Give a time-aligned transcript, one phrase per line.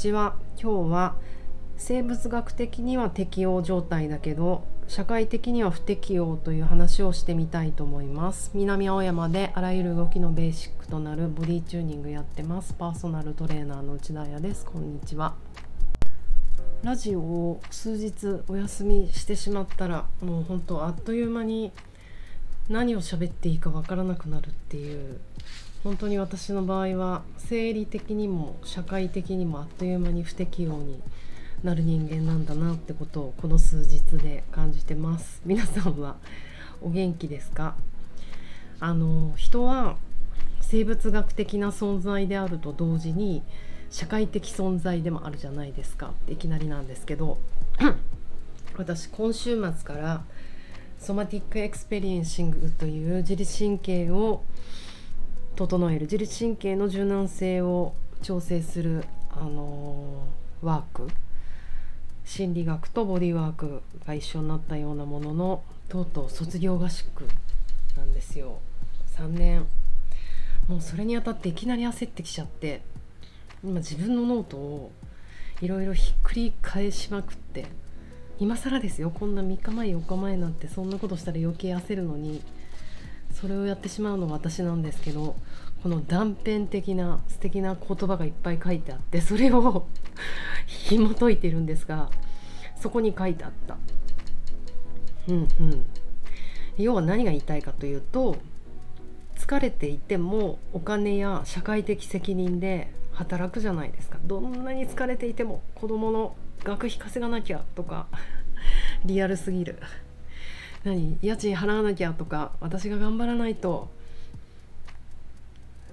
[0.00, 1.14] ちは今日は
[1.76, 8.50] 生物学的には適応状態だけど社会的には不適応という話をしてみたいと思います。
[8.54, 12.72] 南青山であらゆる動きのベーシックとなるボディチューニングやってます。
[12.72, 14.64] パーソナルトレーナーの内田彩です。
[14.64, 15.34] こんにちは。
[16.82, 21.72] ラジオを数日お休みしてしまったらもう本当あっという間に
[22.70, 25.20] 何を喋っていいかわからなくなるっていう
[25.82, 31.00] 本当に私の場合は生理的にも社会的にもあっという間に不適応に
[31.64, 35.40] なる人間なんだなってことをこの数日で感じてます。
[35.44, 36.16] 皆さんは
[36.82, 37.74] お元気ですか？
[38.78, 39.96] あの人は
[40.60, 43.42] 生物学的な存在であると同時に
[43.90, 47.38] 社会的存在でもあるじゃないですかいきなりなんですけど
[48.78, 50.22] 私今週末から
[50.98, 54.44] Somatic Experiencing という自律神経を
[55.60, 61.06] 整える自律神経の柔軟性を調整する、あのー、ワーク
[62.24, 67.28] 心理学とボディワークが一緒になったようなもののとうとう卒業合宿
[67.94, 68.58] なんですよ。
[69.18, 69.66] 3年。
[70.66, 72.80] もうそれにあたっていきなり焦ってきちゃって
[73.62, 74.92] 今自分のノートを
[75.60, 77.66] いろいろひっくり返しまくって
[78.38, 82.40] 今更ですよこんな3日前4日前なんてそんなことしたら余計焦るのに
[83.32, 85.36] それをやってしまうのが私なんですけど
[85.82, 89.86] この断片的な素敵な言葉がいっぱい書いてあってそれを
[90.66, 92.10] 紐解いてるんですが
[92.80, 93.76] そこに書いてあった。
[95.28, 95.86] うんうん。
[96.78, 98.36] 要は何が言いたいかというと
[99.36, 104.18] 疲れていてもお金や社会的責任で働くじゃないですか。
[104.24, 108.06] どんなに疲れていても子供の学費稼がなきゃとか
[109.04, 109.78] リアルすぎる。
[110.84, 113.90] 何家賃払わなきゃとか私が頑張らないと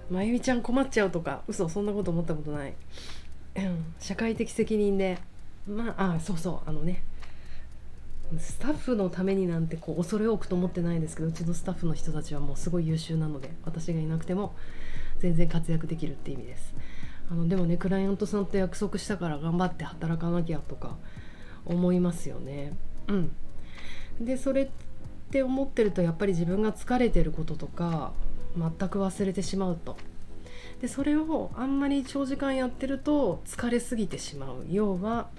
[0.10, 2.74] まゆみちゃん困っちゃうとか嘘そんなこと思ったことない、
[3.58, 5.18] うん、社会的責任で。
[5.68, 7.04] まああそうそうあのね
[8.40, 14.56] スタッフのためになんてこう恐れ多くと思ってないですけどうちのスタッフの人たちはもうすごい優秀なので私がいなくても
[15.20, 16.74] 全然活躍できるって意味です。
[17.30, 20.96] あのでもねクライアントさんと約束したから頑張って働かなきゃとか
[21.66, 22.74] 思いますよね。
[23.08, 23.32] うん。
[24.20, 24.68] でそれっ
[25.32, 28.14] て思ってるとやっぱり自分が疲れてることとか
[28.58, 29.98] 全く忘れてしまうと。
[30.82, 34.66] でそれをあんまり長時間やってると疲れすぎてしまう。
[34.70, 35.30] 要は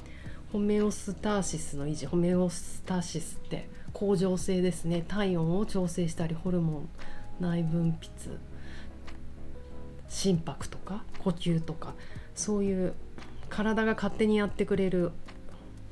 [0.52, 5.04] ホメオスターシスの維持ホメオスターシスって恒常性ですね。
[5.06, 6.88] 体温を調整したりホルモン
[7.40, 8.38] 内分泌
[10.08, 11.94] 心拍とか呼吸とか
[12.34, 12.94] そういう
[13.48, 15.12] 体が勝手にやってくれる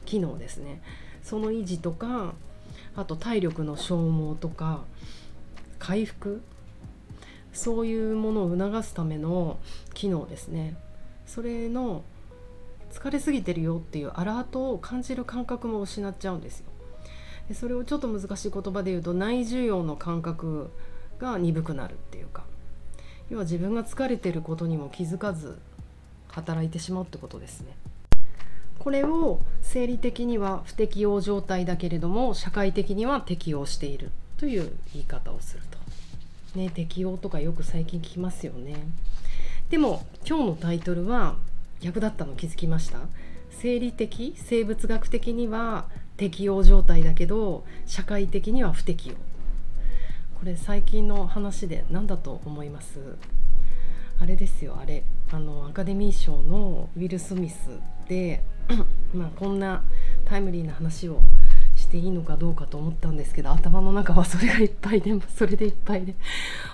[0.05, 0.83] 機能ですね。
[1.23, 2.35] その維持とか
[2.97, 4.85] あと体力の消耗とか
[5.79, 6.43] 回復
[7.53, 9.59] そういうものを促すための
[9.95, 10.77] 機能ですね。
[11.27, 12.03] それの
[12.93, 16.67] 疲れすぎてるよっていうアラートを感じる感覚も失っちゃうんですよ。
[17.49, 20.71] でそれをちょっと難しい言葉で言うと内需要の感覚
[21.19, 22.45] が鈍くなるっていうか。
[23.29, 25.59] 要は自分が疲れてることにも気づかず
[26.29, 27.77] 働いてしまうってことですね。
[28.79, 35.79] これを生理的には不適応状態だけれども社会的には適応しているという言い方をすると。
[36.59, 38.77] ね、適応とかよく最近聞きますよね。
[39.69, 41.37] でも今日のタイトルは
[41.81, 43.01] 逆だったの気づきました？
[43.51, 49.15] 生理的生物学的には適応状態だけど社会的には不適応
[50.39, 53.01] これ最近の話で何だと思います？
[54.19, 57.69] あれですよあれあのアカデミー賞のウィル・スミス
[58.09, 58.43] で
[59.15, 59.83] まあこんな
[60.25, 61.21] タイムリーな話を
[61.75, 66.15] していいのかどうかと思ったんですけど頭の中はそれがいっぱいでそれでいっぱいで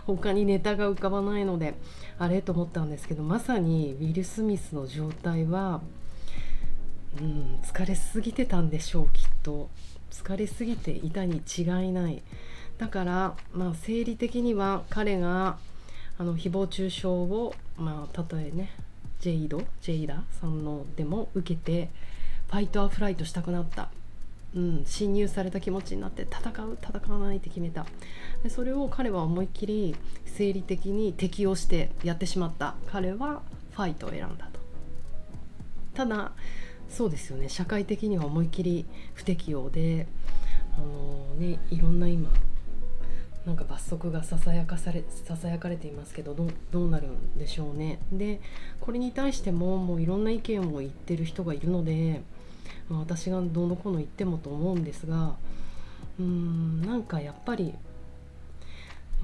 [0.06, 1.74] 他にネタが浮かばないので
[2.18, 2.40] あれ？
[2.42, 5.82] と思ったんですけどまさにウィル・スミスの状態は、
[7.20, 9.68] うん、疲れすぎてたんでしょうきっと。
[10.10, 12.22] 疲れすぎていたに違いない。
[12.76, 15.56] だからまあ生理的には彼が
[16.18, 18.70] あの誹謗中傷をまあたえね
[19.22, 19.62] ジェイド？
[19.80, 21.90] ジェイダさんのでも受けて
[22.50, 23.88] ファイトアフライトしたくなった、
[24.56, 26.76] うん、侵入された気持ちになって戦う？
[26.82, 27.86] 戦わないって決めた。
[28.42, 29.94] でそれを彼は思いっきり
[30.26, 32.74] 生理的に適応してやってしまった。
[32.88, 34.60] 彼はファイトを選んだと。
[35.94, 36.32] ただ
[36.88, 37.48] そうですよね。
[37.48, 40.08] 社会的には思いっきり不適応で
[40.76, 42.28] あのねいろんな今
[43.46, 47.98] なんか罰則がささやかされささやかれていますけどどどうなるんでしょうね。
[48.12, 48.40] で
[48.80, 52.22] これに対してももういろんな意見を言ってる人がいるので、
[52.88, 55.34] まあ、私がどのこうの言ってもと思うんですが
[56.20, 57.74] うーんなんかやっぱり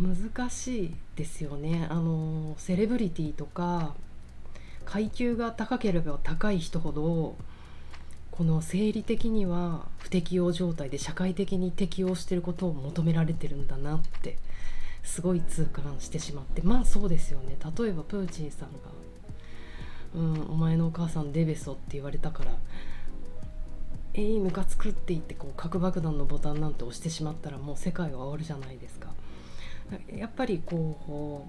[0.01, 1.87] 難しいですよね。
[1.91, 3.95] あのセレブリティとか
[4.85, 7.37] 階級が高ければ高い人ほど
[8.39, 14.39] この生理的には不適応状態で社会的に適応してることを求められてるんだなって
[15.03, 18.77] すごい痛感してしまってまあそうですよね例えばプーチンさんが
[20.15, 22.53] 「うんお前のお母さんデベソ」って言われたから
[24.15, 29.09] 「えいムカつく」って言ってこう核爆弾のボタンなんて押してしまったらもう世界は終わるじゃないですか。
[30.15, 31.49] やっぱりこ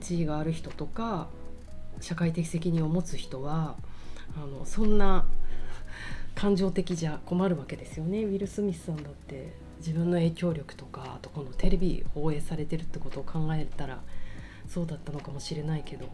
[0.00, 1.28] う地位がある人とか
[2.00, 3.76] 社会的責任を持つ人は
[4.34, 5.26] あのそんな
[6.34, 8.24] 感情的じゃ困るわけですよね。
[8.24, 9.60] ウィル・スミスさんだって。
[9.82, 14.00] 自分の影響力とかあとこのテレビ放映されてるってことを考えたら
[14.68, 16.06] そうだったのかもしれないけど。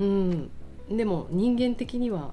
[0.00, 0.50] うん。
[0.90, 2.32] でも人間的には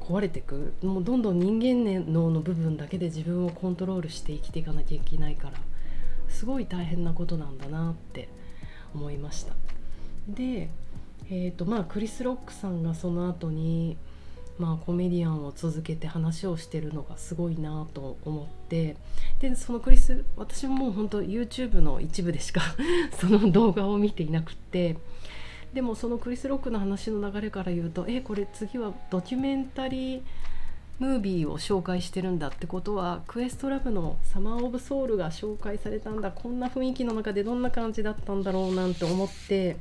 [0.00, 0.72] 壊れてく？
[0.82, 5.58] もうどんどん人間脳の部分だけで自分をコントロールして生きていかなきゃいけないから
[6.30, 8.30] すごい大変なことなんだなって
[8.94, 9.52] 思いました。
[10.26, 10.70] で
[11.28, 13.98] えーとまあ、クリス・ロックさんがその後に
[14.58, 18.96] まあ、コメディアンを続けて話をしてるのがすごいなと思って
[19.40, 22.60] でそのクリス私ももう本当 YouTube の一部でしか
[23.18, 24.96] その動画を見ていなくって
[25.72, 30.22] でもそのクリス・ロックの話の流れから言うとえこれ次はドキュメンタリー
[31.00, 36.30] ムービーを紹介してるんだってことはクエストラブの「サマー・オブ・ソウル」が紹介されたんだ。
[36.30, 39.76] こんな雰囲気の中でどんな感じだったんだろうなんて思って。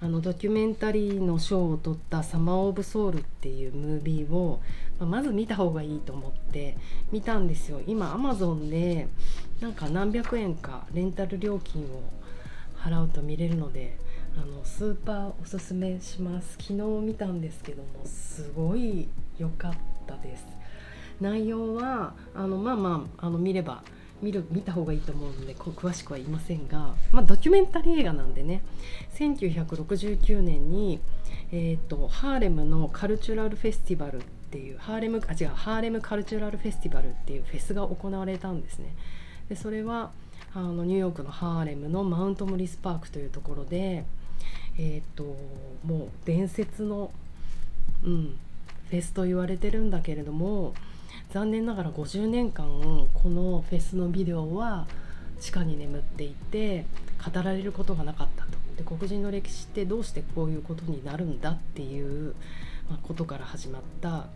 [0.00, 4.60] あのドキュメンタリーの賞を取った「サマー・オブ・ソウル」っていうムービーを、
[5.00, 6.76] まあ、まず見た方がいいと思って
[7.10, 7.80] 見たんですよ。
[7.86, 9.08] 今アマゾンで
[9.60, 12.02] なんか何百円かレンタル料金を
[12.76, 13.98] 払うと見れるので
[14.36, 16.52] あのスーパーおすすめします。
[16.60, 16.74] 昨日
[17.04, 19.72] 見たんですけどもすごい良かっ
[20.06, 20.46] たです。
[21.20, 23.82] 内容はあのまあまああの見れば
[24.22, 28.62] 見る見た方がいいと思うのでこう詳しくは言いませんが、まあ、ドキュメンタリー映画なんでね
[29.14, 31.00] 1969年に、
[31.52, 38.94] えーと、ハーレムのカルチュラルフェスティバルっていうハーレムあ違うハーレムカルチュラルフェスティバルっていうフェスが行われたんですね。
[39.48, 40.10] でそれは
[40.54, 44.04] あのニューヨークのハーレムのマウントモリスパークというところで、
[44.78, 45.36] えーと
[45.84, 47.10] もう伝説の、
[48.04, 48.38] うん、
[48.90, 50.74] フェスと言われてるんだけれども
[51.30, 52.66] 残念ながら50年間
[53.12, 54.86] このフェスのビデオは
[55.40, 56.86] 地下に眠っていて
[57.24, 58.50] 語られることがなかったと。
[58.76, 62.34] で黒人の歴史ってどうしてこういうことになるんだっていう、
[63.02, 64.30] ことから始まった、あのー、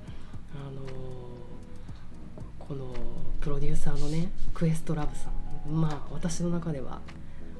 [2.58, 2.92] この
[3.40, 5.72] プロデューサーのねクエストラブさん。
[5.72, 7.00] まあ私の中では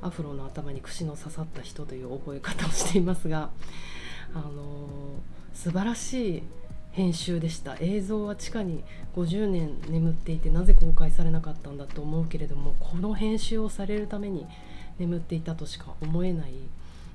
[0.03, 3.51] アフロの頭に串の刺さった人という覚え方をしていますが、
[4.35, 6.43] あのー、素晴らしい
[6.93, 7.77] 編集でした。
[7.81, 8.85] 映像は地下に
[9.17, 14.47] 50年眠っていてなぜ公開されなかったんだと思うけれどもこの編集をされるために
[14.99, 16.53] 眠っていたとしか思えない、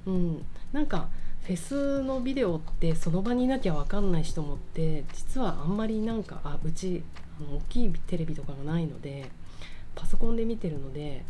[0.06, 1.08] うん、なんか
[1.44, 7.04] フェスのビデオってその場にいなきゃ分かんない人もって実はあんまりなんかあうち
[7.40, 9.30] あの大きいテレビとかがないので
[9.96, 11.24] パソコンで見てるので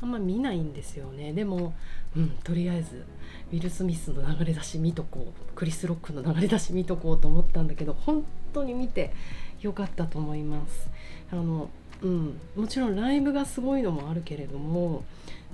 [0.00, 1.32] あんま見ないんですよね。
[1.32, 1.74] でも、
[2.16, 3.04] うん、とりあえず
[3.52, 9.12] ウィル・スミスの流れ出し見とこうクリス・ロックの流れ出し見とこうと思ったんだけど本当に見て
[9.60, 10.88] よかったと思います。
[11.32, 11.68] あの、
[12.02, 15.04] うん、もちろんライブがすごいのもあるけれども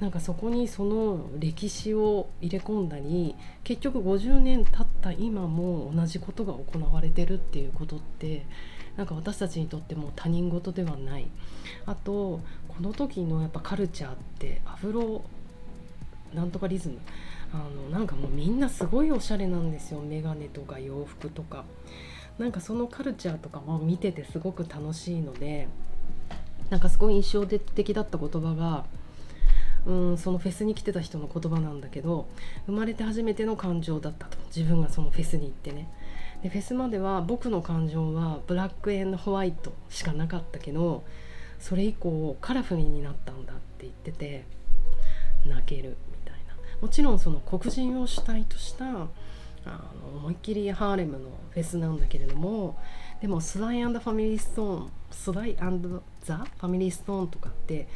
[0.01, 8.45] なんかそこにその歴史を入れ込んだり結局50年経った今も同じことが行われてるっていうことって
[8.97, 11.29] なんか私たちにとっても他人事ではない。
[11.87, 15.23] あとこの時のやっぱカルチャーってアフロ
[16.35, 16.99] なんとかリズム。
[17.53, 20.01] あのなんかもうみんなすごいおしゃれなんですよ。
[20.01, 21.65] 眼鏡とか洋服とか。
[22.39, 25.69] なんかそのカルチャーとかも見ててすごく楽しいので
[26.69, 28.85] なんかすごい印象的だった言葉が
[29.87, 32.27] うんそのフェスに来てた人の言葉なんだけど
[32.67, 34.39] 生まれて初めての感情だったと。
[34.47, 35.89] 自分がそのフェスに行ってね。
[36.43, 41.05] でフェスまでは僕の感情はブラックエンドホワイトしかなかったけど
[41.59, 44.45] それ以降カラフルになったんだって言ってて
[45.47, 45.97] 泣ける。
[46.85, 52.79] もちろんその黒人を主体としたあの思いっきりハーレムのフェスなんだけれども
[53.23, 57.89] でもスライファミリーストーンスライザ・ファミリーストーンとかって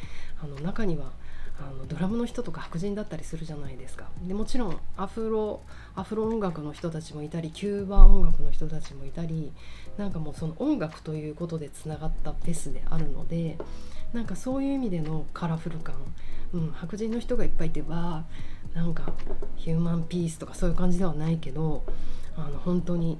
[0.43, 1.11] あの中には
[1.59, 4.07] あのドラムの人とか白人だったりするじゃないですか。
[4.23, 5.61] でもちろんアフロ
[5.95, 9.51] アフロ音楽の人たちもいたりキューバ音楽の人たちもいたり
[9.97, 13.59] なんかもうその音楽ということでつながったフェスであるので
[14.13, 15.93] なんかそういう意味でのカラフル感、
[16.53, 18.25] うん、白人の人がいっぱいいてわ
[18.73, 19.13] なんか
[19.55, 21.83] ヒューマンピースとかそういう感じではないけど
[22.37, 23.17] あの本当に、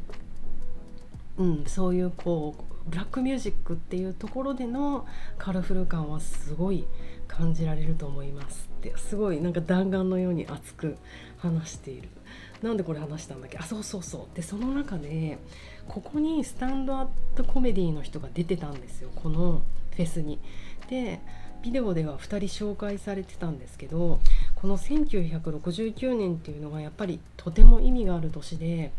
[1.38, 5.06] うん、そういうこうブラックミュージックっていうところでの
[5.38, 6.88] カラフル感はすごい
[7.28, 10.98] 感じられると思いますってすごいなんか弾丸のように熱く
[11.38, 12.10] 話している。
[12.64, 13.58] なんでこれ話したんだっけ？
[13.58, 14.36] あそうそうそう。
[14.36, 15.38] でその中で
[15.88, 19.10] ここにスタンドアップコメディの人が出てたんですよ。
[19.16, 20.40] このフェスに。
[20.90, 21.22] で
[21.62, 24.20] ビデオでは2人紹介されてたんですけど
[24.56, 28.92] この1969年っていうのがやっぱりとても意味がある年で、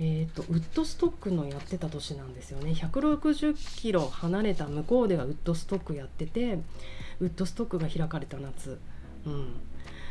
[0.00, 2.72] えーと、ウッドストックのやってた年なんですよね。
[2.72, 6.58] 160キロ離れた向こうではウッドストックやってて
[7.20, 8.78] ウッドストックが開かれた夏、
[9.26, 9.54] うん、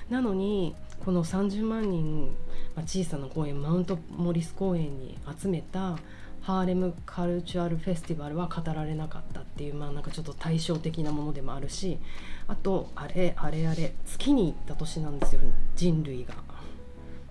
[0.09, 2.31] なのにこの30万人、
[2.75, 5.97] ま、小さな公園マウントモリス公園に集めた
[6.41, 11.99] ハーレムカルチュアルフェスティバルは語られなかったっていうまあなんかちょっと対照的なものでもあるし
[12.47, 15.41] あとあれあれあれ月に行った年なんですよ
[15.75, 16.33] 人類が。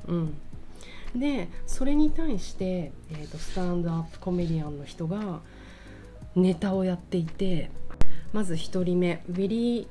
[0.07, 0.38] うん、
[1.14, 5.40] でそれに対して、えーと、スタンドアップコメディアンの人が
[6.35, 7.71] ネタをやっていて
[8.33, 9.87] まず1人目ウィリー・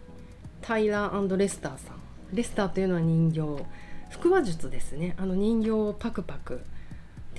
[0.61, 1.99] タイラーレスターさん。
[2.33, 3.65] レスターというのは人形。
[4.09, 5.15] 腹話術ですね。
[5.17, 6.61] あの人形をパクパク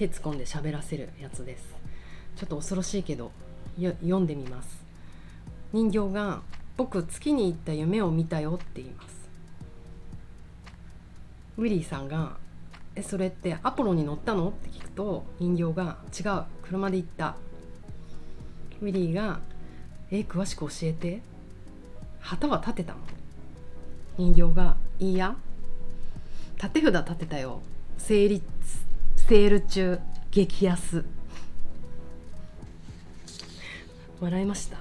[0.01, 1.75] 手突っ込んで喋らせるやつです。
[2.35, 3.33] ちょっと恐ろしいけど
[3.77, 4.83] 読んでみます。
[5.75, 6.41] 人形が
[6.79, 9.29] 「僕月に行った夢を見たよ」って言います。
[11.59, 12.39] ウィリーさんが
[12.97, 17.37] 「えそれってアポロに乗ったの?」って聞くと人形が「違う車で行った」
[18.81, 19.41] ウィリーが
[20.11, 21.21] 「え詳しく教えて。
[22.21, 23.01] 旗は立てたの?」
[24.17, 25.37] 人形が「いいや。
[26.57, 27.61] 立て札立てたよ。
[27.99, 28.43] 成立
[29.31, 30.01] セール中
[30.33, 31.05] 激安。
[34.21, 34.77] 笑いました。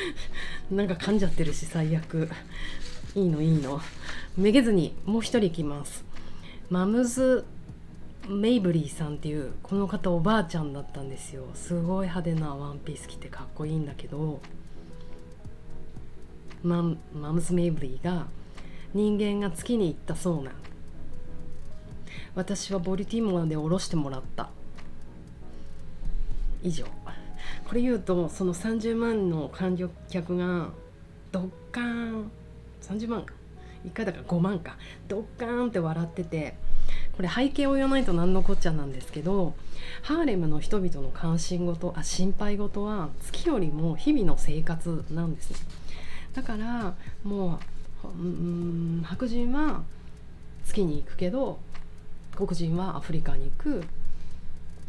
[0.74, 2.30] なんか噛んじゃってるし最悪。
[3.14, 3.78] いいのいいの。
[4.34, 6.06] めげずにもう一人いきます。
[6.70, 7.44] マムズ・
[8.26, 11.44] メイブリーさんっていうこの方おばあちゃんだったんですよ。
[11.52, 14.40] すごい派手なワンピース着てかっこいいんだけど
[16.62, 18.26] ママムズ・メイブリーが
[18.94, 20.52] 人間が月に行ったそうな
[22.36, 24.50] 私はボルティモアで降ろしてもらった。
[26.62, 26.84] 以上。
[27.66, 29.76] これ言うとその30万の観
[30.10, 30.68] 客が
[31.32, 32.30] ドッカーン。
[32.82, 33.34] 30万か。
[33.86, 34.76] 1回だから5万か。
[35.08, 36.54] ドッカーンって笑ってて
[37.16, 39.54] これ背景を言わないと何のこっちゃなんですけど
[40.02, 45.56] ハーレムの人々の関心事あ心配事は月よりも日々の生活なんですね。
[46.34, 47.60] だからも
[48.04, 49.82] ううん白人は
[50.66, 51.58] 月に行くけど
[52.36, 53.84] 黒人はアフリカに行く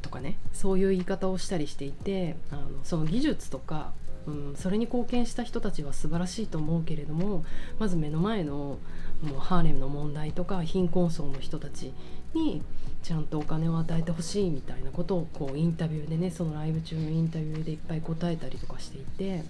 [0.01, 0.37] とかね。
[0.53, 3.93] そういう言い方をしたりしていてあのその技術とか、
[4.27, 7.45] うん、それに貢献した人たちは素晴らしいと思うけれども
[7.79, 8.77] まず目の前の
[9.21, 11.93] もうハーレムの問題とか貧困層の人たち
[12.33, 12.61] に
[13.03, 19.43] ちゃんとお金を与えてほしいみたいなことをこうインタビューでねそのライブ中のインタビューでいっぱい答えたりとかしていて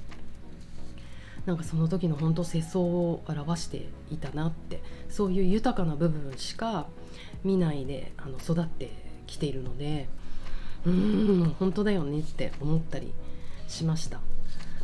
[1.48, 6.88] なんかその時の本当世相を表していたなってそういう豊かな部分しか
[7.46, 8.92] 見ないであの育って
[9.28, 10.10] きているので
[10.86, 10.92] うー
[11.48, 13.14] ん本当だよねって思ったり
[13.68, 14.20] しました。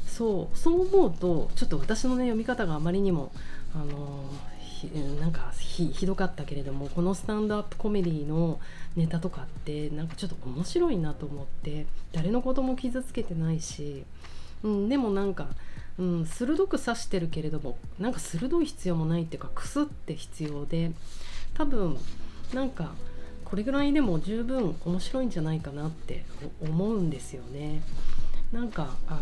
[0.08, 3.32] そうそう思うとちょっと私のね読み方があまりにも
[3.76, 4.24] あの
[5.20, 8.60] なんかひどかったけれどもこのスタンドアップコメディの
[8.96, 14.06] ネタとかってなんかちょっと面白いなと思って誰のことも傷つけてないし、
[14.62, 15.48] うん、でもなんか、
[16.00, 20.92] うん、鋭く刺してるけれどもなんか鋭い必要もないっていうかクスって必要で
[21.54, 21.98] 多分
[22.54, 22.96] なんか
[23.46, 26.26] これぐらいでも十分面白いんじゃないかなって
[26.62, 27.84] 思うんですよね。
[28.52, 29.20] なんかあの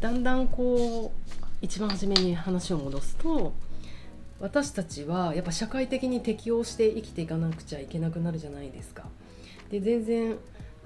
[0.00, 3.52] だんだんこう一番初めに話を戻すと
[4.38, 9.04] 私たちはやっぱ社会的に適応して生きていかなくちゃいけなくなるじゃないですか。
[9.70, 10.36] で全然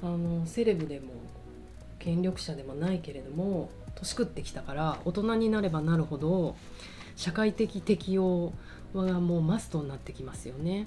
[0.02, 1.12] あのセレブでも
[2.02, 6.56] 権力者でもないけれども年食ってきたから大人になればなるほど
[7.14, 8.52] 社会的適応
[8.94, 10.86] がもうマストになってきますよね。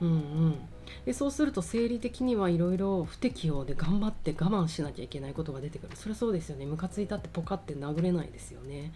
[0.00, 0.58] うんうん、
[1.06, 5.96] でそうすると生理的にはいろいろ不適応で頑張って我慢しなきゃいけないことが出てくる。
[5.96, 6.66] それそうですよね。
[6.66, 8.92] ムカついたってポカって殴れないですよね。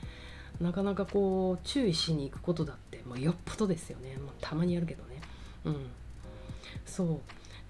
[0.61, 5.21] なかなかこう注意しに行くことだって、まあ、よっぽどですよね、まあ、たまにやるけどね。
[5.65, 5.87] うん。
[6.87, 7.17] そう。
[7.17, 7.19] っ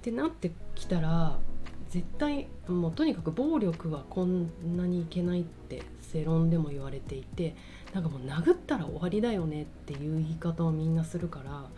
[0.02, 1.38] てなってきたら
[1.92, 7.54] 絶対もうとにかく暴力はこんなにいけないって世論でも言われていて
[7.92, 11.68] なんかもう殴ったら終わりだよねっていう言い方をみんなするからも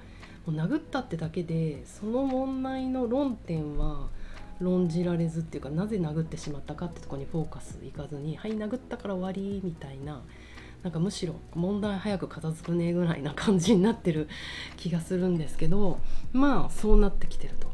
[0.46, 4.06] う殴ったってだけでその問題の論点は
[4.60, 10.22] 論じられずっていうかなぜ殴ってしまったかってとこにフォーカスいかずに「はい殴ったから終わり」みたいな
[10.84, 14.28] なんかむしろ問題早く片付くねえぐらいな感じになってる
[14.76, 15.98] 気がするんですけど
[16.32, 17.73] まあそうなってきてると。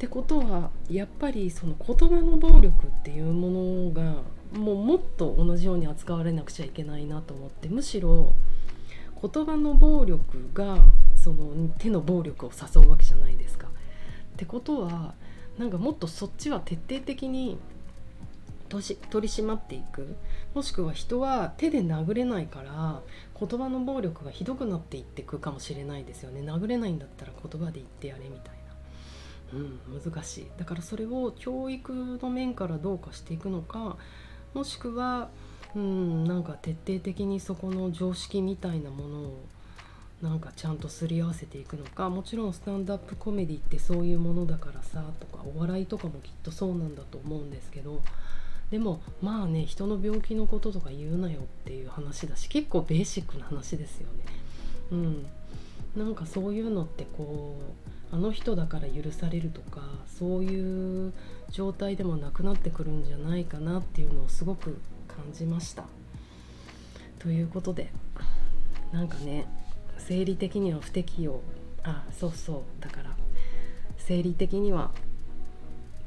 [0.00, 4.22] ってことはやっぱりその言葉の暴力っていうものが
[4.58, 8.34] もうもっと同じように扱われなくちゃいけないなと思ってむしろ
[9.20, 10.78] 言葉の暴力が
[11.16, 13.66] その手の暴力を誘うわけじゃないですか。
[13.66, 13.70] っ
[14.38, 15.12] てことは
[15.58, 17.58] なんかもっとそっちは徹底的に
[18.70, 18.96] 取り
[19.28, 20.16] 締まっていく。
[20.54, 23.02] もしくは人は手で殴れないから
[23.38, 26.40] 言葉の暴力がひどくなっていってくかもしれないですよね。
[26.40, 28.59] 殴れないんだったら言葉で言ってやれみたいな、
[29.52, 33.96] うん、難しいだからそれを教育の面からどうかしていくのか
[34.54, 35.28] もしくは
[35.74, 39.44] うんなんか徹底的にそこの常識みたいなものを
[40.22, 48.02] なんかちゃんとすり合わせていくのかもちろんスタンドアップコメディってそういうものだからさとかお笑いとかもきっとそうなんだと思うんですけど
[48.70, 54.24] でもまあね人の病気のこととか言うなよっていう話だし結構ベーシックな話ですよね。
[54.92, 55.26] うん、
[55.96, 61.12] なんかそういうのってこうあの人だから許されるとかそういう
[61.50, 65.84] 状態でもなくなってくるんじゃないかなっていうのをすごく感じました。
[67.18, 67.92] ということで
[68.92, 69.46] なんかね
[69.98, 71.40] 生理的には不適用
[71.82, 73.16] あそうそうだから
[73.98, 74.90] 生理的には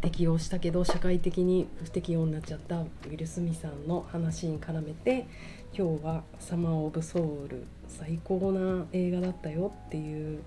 [0.02, 5.28] 適用したけど社会的に不適用になっちゃったウィル・スミさんの話に絡めて
[5.74, 10.40] 今日は「サマー・オブ・ソウル」最高な映画だったよっていう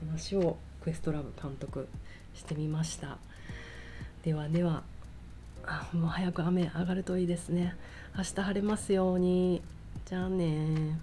[0.00, 1.88] 話をクエストラブ監督
[2.34, 3.16] してみました。
[4.22, 4.82] ではでは
[5.94, 7.74] もう早く雨上がるといいですね。
[8.14, 9.62] 明日晴れますように。
[10.04, 10.98] じゃあね